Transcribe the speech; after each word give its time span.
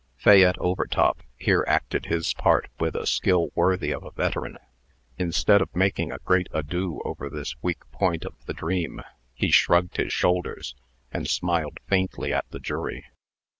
Fayette 0.17 0.57
Overtop 0.57 1.21
here 1.37 1.63
acted 1.67 2.07
his 2.07 2.33
part 2.33 2.71
with 2.79 2.95
a 2.95 3.05
skill 3.05 3.49
worthy 3.53 3.91
of 3.91 4.03
a 4.03 4.09
veteran. 4.09 4.57
Instead 5.19 5.61
of 5.61 5.75
making 5.75 6.11
a 6.11 6.17
great 6.25 6.47
ado 6.51 6.99
over 7.05 7.29
this 7.29 7.55
weak 7.61 7.81
point 7.91 8.25
of 8.25 8.33
the 8.47 8.53
dream, 8.55 9.01
he 9.35 9.51
shrugged 9.51 9.97
his 9.97 10.11
shoulders, 10.11 10.73
and 11.11 11.29
smiled 11.29 11.77
faintly 11.87 12.33
at 12.33 12.49
the 12.49 12.59
jury. 12.59 13.05